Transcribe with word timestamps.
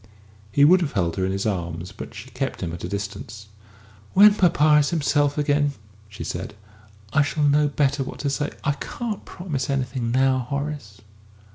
He 0.51 0.65
would 0.65 0.81
have 0.81 0.93
held 0.93 1.15
her 1.17 1.27
in 1.27 1.31
his 1.31 1.45
arms, 1.45 1.91
but 1.91 2.15
she 2.15 2.31
kept 2.31 2.61
him 2.63 2.73
at 2.73 2.83
a 2.83 2.87
distance. 2.89 3.45
"When 4.15 4.33
papa 4.33 4.77
is 4.79 4.89
himself 4.89 5.37
again," 5.37 5.73
she 6.09 6.23
said, 6.23 6.55
"I 7.13 7.21
shall 7.21 7.43
know 7.43 7.67
better 7.67 8.03
what 8.03 8.17
to 8.21 8.29
say. 8.31 8.49
I 8.63 8.71
can't 8.71 9.25
promise 9.25 9.69
anything 9.69 10.09
now, 10.11 10.39
Horace." 10.39 11.01